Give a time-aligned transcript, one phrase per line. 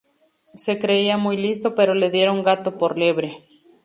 [0.55, 3.47] Se creía muy listo pero le dieron gato por liebre